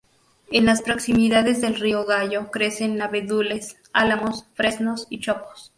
[0.51, 5.69] En las proximidades del río Gallo crecen abedules, álamos, fresnos y chopos.